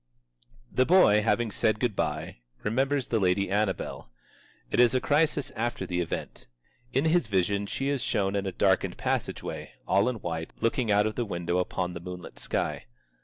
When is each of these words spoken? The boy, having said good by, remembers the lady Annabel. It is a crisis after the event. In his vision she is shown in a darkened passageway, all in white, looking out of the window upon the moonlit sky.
The 0.71 0.87
boy, 0.87 1.21
having 1.21 1.51
said 1.51 1.79
good 1.79 1.95
by, 1.95 2.37
remembers 2.63 3.05
the 3.05 3.19
lady 3.19 3.51
Annabel. 3.51 4.09
It 4.71 4.79
is 4.79 4.95
a 4.95 4.99
crisis 4.99 5.51
after 5.51 5.85
the 5.85 6.01
event. 6.01 6.47
In 6.91 7.05
his 7.05 7.27
vision 7.27 7.67
she 7.67 7.87
is 7.87 8.01
shown 8.01 8.35
in 8.35 8.47
a 8.47 8.51
darkened 8.51 8.97
passageway, 8.97 9.73
all 9.87 10.09
in 10.09 10.15
white, 10.15 10.53
looking 10.59 10.91
out 10.91 11.05
of 11.05 11.13
the 11.13 11.23
window 11.23 11.59
upon 11.59 11.93
the 11.93 11.99
moonlit 11.99 12.39
sky. 12.39 12.85